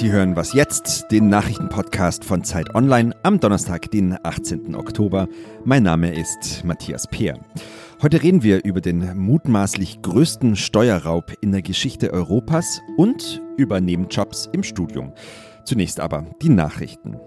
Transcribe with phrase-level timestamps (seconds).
[0.00, 4.74] Sie hören Was jetzt, den Nachrichtenpodcast von Zeit Online am Donnerstag, den 18.
[4.74, 5.28] Oktober.
[5.66, 7.38] Mein Name ist Matthias Peer.
[8.00, 14.48] Heute reden wir über den mutmaßlich größten Steuerraub in der Geschichte Europas und über Nebenjobs
[14.54, 15.12] im Studium.
[15.64, 17.18] Zunächst aber die Nachrichten.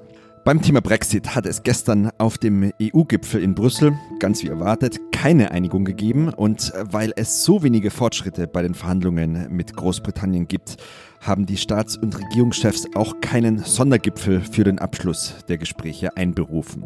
[0.43, 5.51] Beim Thema Brexit hat es gestern auf dem EU-Gipfel in Brüssel, ganz wie erwartet, keine
[5.51, 6.27] Einigung gegeben.
[6.27, 10.75] Und weil es so wenige Fortschritte bei den Verhandlungen mit Großbritannien gibt,
[11.21, 16.83] haben die Staats- und Regierungschefs auch keinen Sondergipfel für den Abschluss der Gespräche einberufen.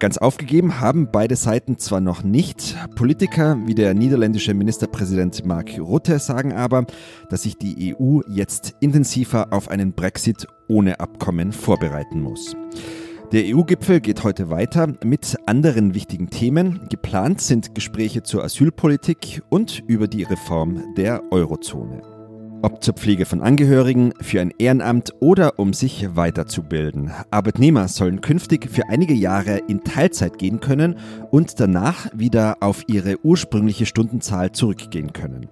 [0.00, 2.76] Ganz aufgegeben haben beide Seiten zwar noch nicht.
[2.96, 6.84] Politiker wie der niederländische Ministerpräsident Mark Rutte sagen aber,
[7.30, 12.56] dass sich die EU jetzt intensiver auf einen Brexit ohne Abkommen vorbereiten muss.
[13.32, 16.88] Der EU-Gipfel geht heute weiter mit anderen wichtigen Themen.
[16.88, 22.17] Geplant sind Gespräche zur Asylpolitik und über die Reform der Eurozone.
[22.60, 27.12] Ob zur Pflege von Angehörigen, für ein Ehrenamt oder um sich weiterzubilden.
[27.30, 30.96] Arbeitnehmer sollen künftig für einige Jahre in Teilzeit gehen können
[31.30, 35.46] und danach wieder auf ihre ursprüngliche Stundenzahl zurückgehen können.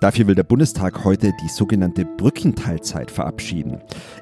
[0.00, 3.78] Dafür will der Bundestag heute die sogenannte Brückenteilzeit verabschieden.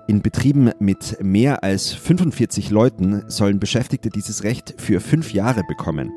[0.07, 6.13] In Betrieben mit mehr als 45 Leuten sollen Beschäftigte dieses Recht für fünf Jahre bekommen.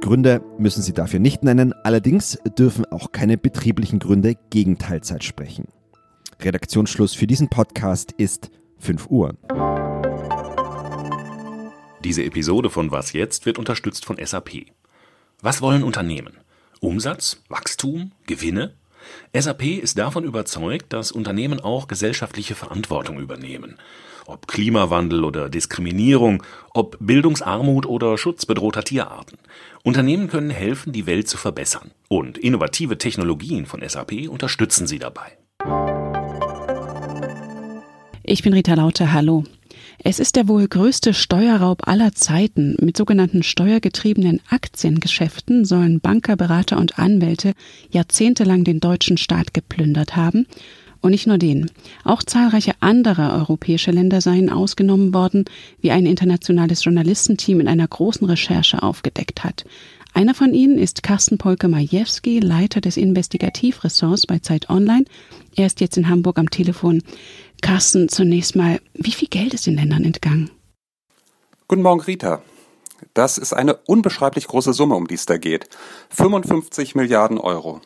[0.00, 5.59] Gründe müssen sie dafür nicht nennen, allerdings dürfen auch keine betrieblichen Gründe gegen Teilzeit sprechen.
[6.44, 9.34] Redaktionsschluss für diesen Podcast ist 5 Uhr.
[12.02, 14.66] Diese Episode von Was jetzt wird unterstützt von SAP.
[15.42, 16.38] Was wollen Unternehmen?
[16.80, 18.74] Umsatz, Wachstum, Gewinne?
[19.34, 23.76] SAP ist davon überzeugt, dass Unternehmen auch gesellschaftliche Verantwortung übernehmen.
[24.26, 29.38] Ob Klimawandel oder Diskriminierung, ob Bildungsarmut oder Schutz bedrohter Tierarten.
[29.82, 31.90] Unternehmen können helfen, die Welt zu verbessern.
[32.08, 35.39] Und innovative Technologien von SAP unterstützen sie dabei.
[38.32, 39.42] Ich bin Rita Lauter, hallo.
[39.98, 42.76] Es ist der wohl größte Steuerraub aller Zeiten.
[42.80, 47.54] Mit sogenannten steuergetriebenen Aktiengeschäften sollen Banker, Berater und Anwälte
[47.90, 50.46] jahrzehntelang den deutschen Staat geplündert haben.
[51.00, 51.72] Und nicht nur den.
[52.04, 55.46] Auch zahlreiche andere europäische Länder seien ausgenommen worden,
[55.80, 59.64] wie ein internationales Journalistenteam in einer großen Recherche aufgedeckt hat.
[60.12, 65.04] Einer von ihnen ist Carsten Polke-Majewski, Leiter des Investigativressorts bei Zeit Online.
[65.56, 67.02] Er ist jetzt in Hamburg am Telefon.
[67.60, 70.50] Carsten, zunächst mal, wie viel Geld ist den Ländern entgangen?
[71.68, 72.42] Guten Morgen, Rita.
[73.14, 75.68] Das ist eine unbeschreiblich große Summe, um die es da geht.
[76.10, 77.80] 55 Milliarden Euro.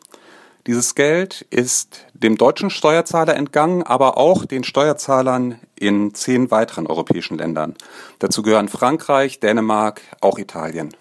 [0.67, 7.37] Dieses Geld ist dem deutschen Steuerzahler entgangen, aber auch den Steuerzahlern in zehn weiteren europäischen
[7.37, 7.75] Ländern.
[8.19, 10.95] Dazu gehören Frankreich, Dänemark, auch Italien.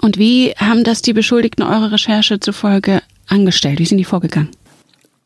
[0.00, 3.78] Und wie haben das die Beschuldigten eurer Recherche zufolge angestellt?
[3.78, 4.50] Wie sind die vorgegangen?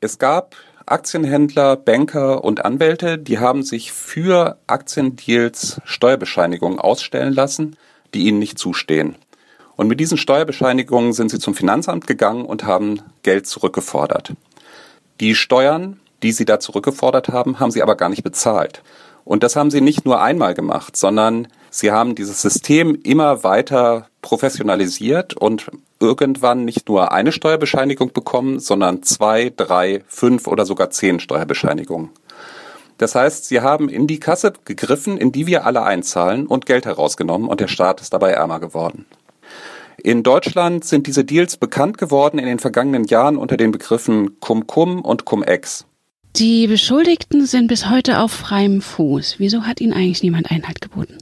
[0.01, 0.55] Es gab
[0.91, 7.77] Aktienhändler, Banker und Anwälte, die haben sich für Aktiendeals Steuerbescheinigungen ausstellen lassen,
[8.15, 9.17] die ihnen nicht zustehen.
[9.77, 14.33] Und mit diesen Steuerbescheinigungen sind sie zum Finanzamt gegangen und haben Geld zurückgefordert.
[15.21, 18.83] Die Steuern, die sie da zurückgefordert haben, haben sie aber gar nicht bezahlt.
[19.25, 24.09] Und das haben sie nicht nur einmal gemacht, sondern sie haben dieses System immer weiter
[24.23, 31.21] professionalisiert und irgendwann nicht nur eine Steuerbescheinigung bekommen, sondern zwei, drei, fünf oder sogar zehn
[31.21, 32.11] Steuerbescheinigungen.
[32.99, 36.85] Das heißt, sie haben in die Kasse gegriffen, in die wir alle einzahlen und Geld
[36.85, 39.07] herausgenommen und der Staat ist dabei ärmer geworden.
[40.03, 45.01] In Deutschland sind diese Deals bekannt geworden in den vergangenen Jahren unter den Begriffen Cum-Cum
[45.01, 45.87] und Cum-Ex.
[46.37, 49.37] Die Beschuldigten sind bis heute auf freiem Fuß.
[49.39, 51.19] Wieso hat ihnen eigentlich niemand Einhalt geboten?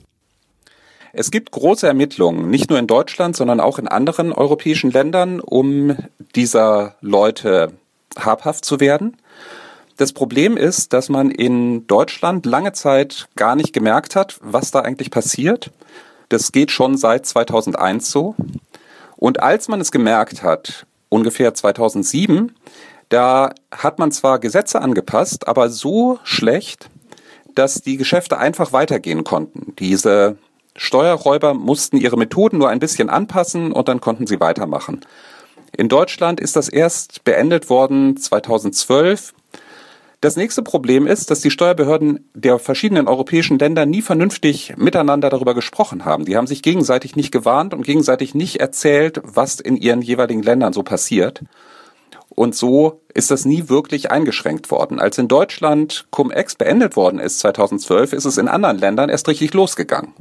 [1.19, 5.97] Es gibt große Ermittlungen, nicht nur in Deutschland, sondern auch in anderen europäischen Ländern, um
[6.35, 7.73] dieser Leute
[8.19, 9.17] habhaft zu werden.
[9.97, 14.81] Das Problem ist, dass man in Deutschland lange Zeit gar nicht gemerkt hat, was da
[14.81, 15.71] eigentlich passiert.
[16.29, 18.35] Das geht schon seit 2001 so.
[19.17, 22.55] Und als man es gemerkt hat, ungefähr 2007,
[23.09, 26.91] da hat man zwar Gesetze angepasst, aber so schlecht,
[27.55, 29.75] dass die Geschäfte einfach weitergehen konnten.
[29.79, 30.37] Diese
[30.77, 35.01] Steuerräuber mussten ihre Methoden nur ein bisschen anpassen und dann konnten sie weitermachen.
[35.77, 39.35] In Deutschland ist das erst beendet worden 2012.
[40.23, 45.55] Das nächste Problem ist, dass die Steuerbehörden der verschiedenen europäischen Länder nie vernünftig miteinander darüber
[45.55, 46.25] gesprochen haben.
[46.25, 50.73] Die haben sich gegenseitig nicht gewarnt und gegenseitig nicht erzählt, was in ihren jeweiligen Ländern
[50.73, 51.43] so passiert.
[52.31, 54.99] Und so ist das nie wirklich eingeschränkt worden.
[54.99, 59.53] Als in Deutschland Cum-Ex beendet worden ist 2012, ist es in anderen Ländern erst richtig
[59.55, 60.15] losgegangen.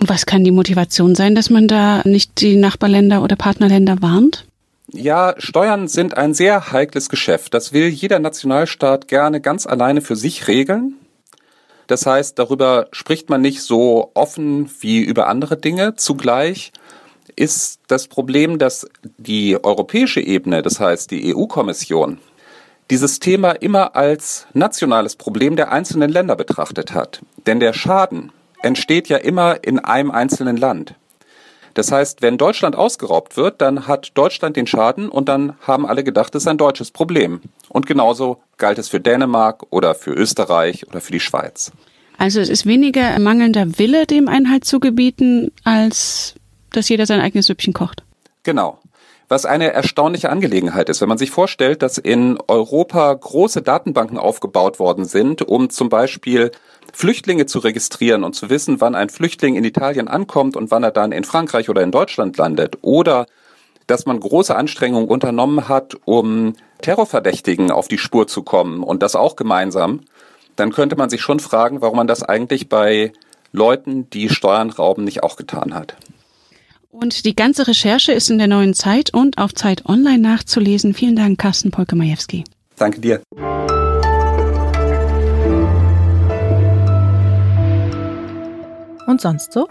[0.00, 4.44] Was kann die Motivation sein, dass man da nicht die Nachbarländer oder Partnerländer warnt?
[4.92, 7.52] Ja, Steuern sind ein sehr heikles Geschäft.
[7.52, 10.94] Das will jeder Nationalstaat gerne ganz alleine für sich regeln.
[11.88, 15.96] Das heißt, darüber spricht man nicht so offen wie über andere Dinge.
[15.96, 16.72] Zugleich
[17.36, 18.86] ist das Problem, dass
[19.16, 22.18] die europäische Ebene, das heißt die EU-Kommission,
[22.90, 27.20] dieses Thema immer als nationales Problem der einzelnen Länder betrachtet hat.
[27.46, 28.32] Denn der Schaden
[28.62, 30.94] entsteht ja immer in einem einzelnen Land.
[31.74, 36.02] Das heißt, wenn Deutschland ausgeraubt wird, dann hat Deutschland den Schaden und dann haben alle
[36.02, 37.40] gedacht, es ist ein deutsches Problem.
[37.68, 41.70] Und genauso galt es für Dänemark oder für Österreich oder für die Schweiz.
[42.16, 46.34] Also es ist weniger mangelnder Wille, dem Einhalt zu gebieten, als
[46.72, 48.02] dass jeder sein eigenes Süppchen kocht.
[48.42, 48.80] Genau.
[49.28, 54.78] Was eine erstaunliche Angelegenheit ist, wenn man sich vorstellt, dass in Europa große Datenbanken aufgebaut
[54.78, 56.50] worden sind, um zum Beispiel
[56.94, 60.92] Flüchtlinge zu registrieren und zu wissen, wann ein Flüchtling in Italien ankommt und wann er
[60.92, 62.78] dann in Frankreich oder in Deutschland landet.
[62.80, 63.26] Oder
[63.86, 69.14] dass man große Anstrengungen unternommen hat, um Terrorverdächtigen auf die Spur zu kommen und das
[69.14, 70.00] auch gemeinsam,
[70.56, 73.12] dann könnte man sich schon fragen, warum man das eigentlich bei
[73.52, 75.96] Leuten, die Steuern rauben, nicht auch getan hat.
[76.90, 80.94] Und die ganze Recherche ist in der neuen Zeit und auf Zeit Online nachzulesen.
[80.94, 82.44] Vielen Dank, Carsten Polke-Majewski.
[82.76, 83.22] Danke dir.
[89.06, 89.66] Und sonst so?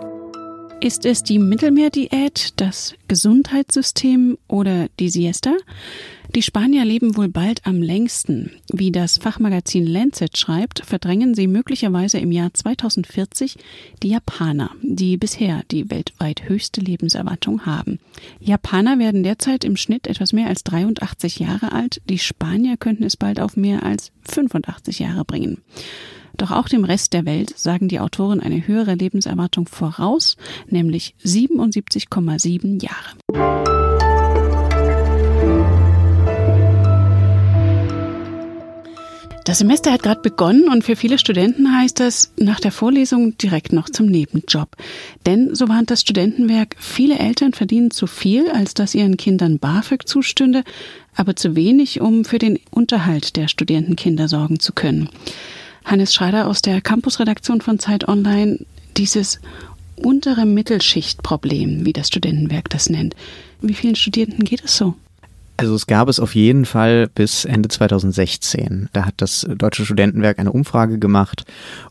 [0.80, 5.56] Ist es die Mittelmeerdiät, das Gesundheitssystem oder die Siesta?
[6.36, 8.52] Die Spanier leben wohl bald am längsten.
[8.72, 13.56] Wie das Fachmagazin Lancet schreibt, verdrängen sie möglicherweise im Jahr 2040
[14.04, 18.00] die Japaner, die bisher die weltweit höchste Lebenserwartung haben.
[18.40, 23.18] Japaner werden derzeit im Schnitt etwas mehr als 83 Jahre alt, die Spanier könnten es
[23.18, 25.58] bald auf mehr als 85 Jahre bringen.
[26.38, 30.38] Doch auch dem Rest der Welt sagen die Autoren eine höhere Lebenserwartung voraus,
[30.70, 33.18] nämlich 77,7 Jahre.
[39.46, 43.72] Das Semester hat gerade begonnen und für viele Studenten heißt das nach der Vorlesung direkt
[43.72, 44.76] noch zum Nebenjob.
[45.26, 50.06] Denn, so warnt das Studentenwerk, viele Eltern verdienen zu viel, als dass ihren Kindern BAföG
[50.06, 50.66] zustünde,
[51.16, 55.10] aber zu wenig, um für den Unterhalt der Studentenkinder sorgen zu können.
[55.88, 58.60] Hannes Schrader aus der Campusredaktion von Zeit Online,
[58.98, 59.40] dieses
[59.96, 63.16] untere Mittelschichtproblem, wie das Studentenwerk das nennt.
[63.62, 64.94] Wie vielen Studierenden geht es so?
[65.60, 68.90] Also es gab es auf jeden Fall bis Ende 2016.
[68.94, 71.46] Da hat das Deutsche Studentenwerk eine Umfrage gemacht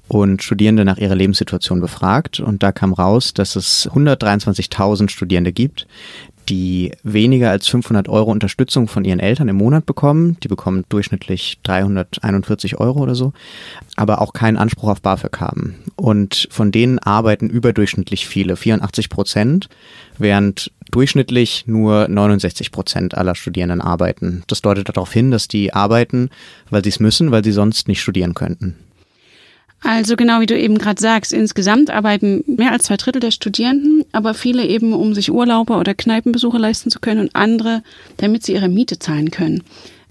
[0.06, 2.38] und Studierende nach ihrer Lebenssituation befragt.
[2.38, 5.88] Und da kam raus, dass es 123.000 Studierende gibt,
[6.48, 10.36] die weniger als 500 Euro Unterstützung von ihren Eltern im Monat bekommen.
[10.42, 13.32] Die bekommen durchschnittlich 341 Euro oder so,
[13.96, 15.76] aber auch keinen Anspruch auf BAföG haben.
[15.96, 19.68] Und von denen arbeiten überdurchschnittlich viele, 84 Prozent,
[20.18, 24.44] während durchschnittlich nur 69 Prozent aller Studierenden arbeiten.
[24.46, 26.30] Das deutet darauf hin, dass die arbeiten,
[26.70, 28.76] weil sie es müssen, weil sie sonst nicht studieren könnten.
[29.86, 34.04] Also genau wie du eben gerade sagst, insgesamt arbeiten mehr als zwei Drittel der Studierenden,
[34.10, 37.84] aber viele eben, um sich Urlaube oder Kneipenbesuche leisten zu können und andere,
[38.16, 39.62] damit sie ihre Miete zahlen können.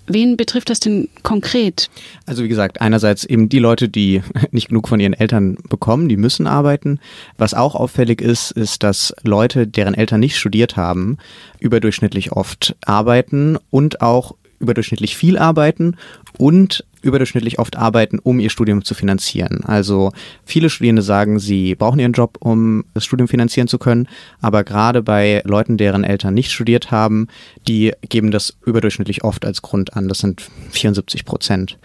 [0.07, 1.89] Wen betrifft das denn konkret?
[2.25, 6.15] Also wie gesagt, einerseits eben die Leute, die nicht genug von ihren Eltern bekommen, die
[6.15, 7.01] müssen arbeiten.
[7.37, 11.17] Was auch auffällig ist, ist, dass Leute, deren Eltern nicht studiert haben,
[11.59, 14.35] überdurchschnittlich oft arbeiten und auch
[14.65, 15.95] überdurchschnittlich viel arbeiten
[16.37, 19.63] und überdurchschnittlich oft arbeiten, um ihr Studium zu finanzieren.
[19.63, 20.11] Also
[20.43, 24.07] viele Studierende sagen, sie brauchen ihren Job, um das Studium finanzieren zu können,
[24.41, 27.27] aber gerade bei Leuten, deren Eltern nicht studiert haben,
[27.67, 30.07] die geben das überdurchschnittlich oft als Grund an.
[30.07, 30.41] Das sind
[30.71, 31.77] 74 Prozent.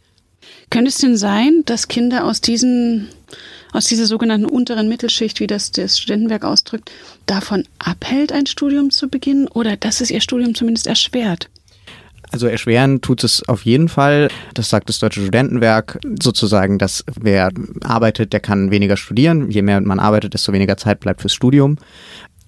[0.70, 3.08] Könnte es denn sein, dass Kinder aus diesen
[3.72, 6.90] aus dieser sogenannten unteren Mittelschicht, wie das das Studentenwerk ausdrückt,
[7.26, 11.48] davon abhält, ein Studium zu beginnen oder dass es ihr Studium zumindest erschwert?
[12.32, 14.28] Also erschweren tut es auf jeden Fall.
[14.54, 17.50] Das sagt das Deutsche Studentenwerk sozusagen, dass wer
[17.82, 19.50] arbeitet, der kann weniger studieren.
[19.50, 21.76] Je mehr man arbeitet, desto weniger Zeit bleibt fürs Studium.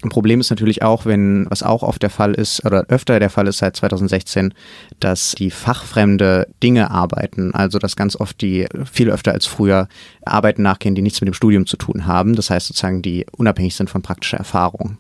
[0.05, 3.31] Ein Problem ist natürlich auch, wenn, was auch oft der Fall ist, oder öfter der
[3.31, 4.53] Fall ist seit 2016,
[4.99, 7.55] dass die fachfremde Dinge arbeiten.
[7.55, 9.89] Also, dass ganz oft die viel öfter als früher
[10.25, 12.35] Arbeiten nachgehen, die nichts mit dem Studium zu tun haben.
[12.35, 14.99] Das heißt sozusagen, die unabhängig sind von praktischer Erfahrung.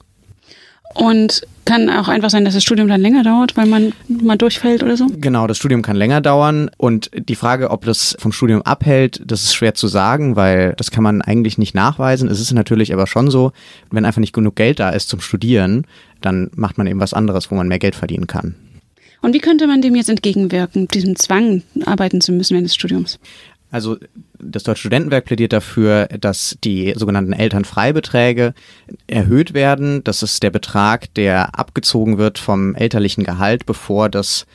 [0.94, 4.82] Und kann auch einfach sein, dass das Studium dann länger dauert, weil man mal durchfällt
[4.82, 5.06] oder so?
[5.18, 6.70] Genau, das Studium kann länger dauern.
[6.76, 10.90] Und die Frage, ob das vom Studium abhält, das ist schwer zu sagen, weil das
[10.90, 12.28] kann man eigentlich nicht nachweisen.
[12.28, 13.52] Es ist natürlich aber schon so,
[13.90, 15.86] wenn einfach nicht genug Geld da ist zum Studieren,
[16.20, 18.56] dann macht man eben was anderes, wo man mehr Geld verdienen kann.
[19.20, 23.20] Und wie könnte man dem jetzt entgegenwirken, diesem Zwang, arbeiten zu müssen während des Studiums?
[23.70, 23.96] Also
[24.42, 28.54] das Deutsche Studentenwerk plädiert dafür, dass die sogenannten Elternfreibeträge
[29.06, 30.02] erhöht werden.
[30.04, 34.46] Das ist der Betrag, der abgezogen wird vom elterlichen Gehalt, bevor das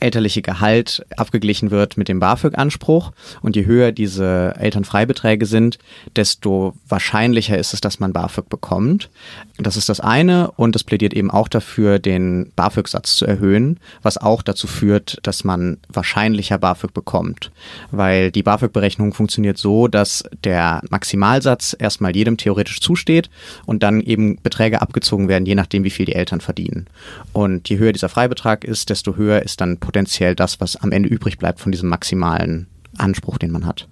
[0.00, 3.12] elterliche Gehalt abgeglichen wird mit dem BAföG-Anspruch.
[3.40, 5.78] Und je höher diese Elternfreibeträge sind,
[6.14, 9.10] desto wahrscheinlicher ist es, dass man BAföG bekommt.
[9.58, 10.50] Das ist das eine.
[10.52, 15.44] Und es plädiert eben auch dafür, den BAföG-Satz zu erhöhen, was auch dazu führt, dass
[15.44, 17.50] man wahrscheinlicher BAföG bekommt.
[17.90, 23.30] Weil die BAföG-Berechnung funktioniert so, dass der Maximalsatz erstmal jedem theoretisch zusteht
[23.64, 26.86] und dann eben Beträge abgezogen werden, je nachdem, wie viel die Eltern verdienen.
[27.32, 31.08] Und je höher dieser Freibetrag ist, desto höher ist dann potenziell das, was am Ende
[31.08, 32.66] übrig bleibt von diesem maximalen
[32.98, 33.88] Anspruch, den man hat.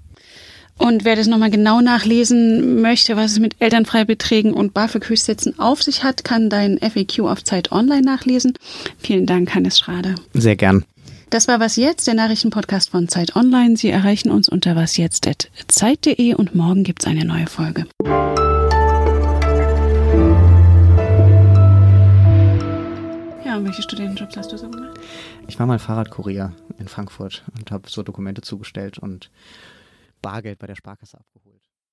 [0.77, 6.03] Und wer das nochmal genau nachlesen möchte, was es mit Elternfreibeträgen und BAföG-Höchstsätzen auf sich
[6.03, 8.55] hat, kann dein FAQ auf Zeit Online nachlesen.
[8.99, 10.17] Vielen Dank, Hannes Schrade.
[10.33, 10.85] Sehr gern.
[11.35, 13.77] Das war Was Jetzt, der Nachrichtenpodcast von Zeit Online.
[13.77, 17.87] Sie erreichen uns unter wasjetzt.zeit.de und morgen gibt's eine neue Folge.
[23.45, 25.01] Ja, und welche Studentenjobs hast du so gemacht?
[25.49, 29.33] Ich war mal Fahrradkurier in Frankfurt und habe so Dokumente zugestellt und
[30.23, 31.54] Bargeld bei der Sparkasse abgeholt.